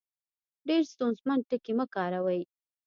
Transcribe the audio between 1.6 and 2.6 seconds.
مۀ کاروئ